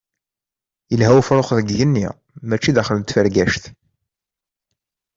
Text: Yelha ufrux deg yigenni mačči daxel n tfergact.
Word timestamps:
Yelha 0.89 1.11
ufrux 1.19 1.47
deg 1.57 1.67
yigenni 1.69 2.07
mačči 2.47 2.71
daxel 2.75 2.97
n 2.99 3.03
tfergact. 3.05 3.63